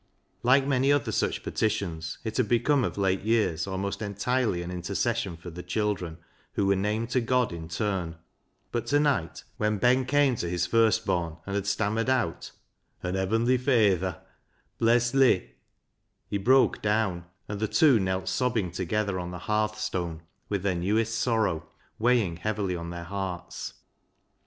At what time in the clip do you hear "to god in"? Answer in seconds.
7.11-7.69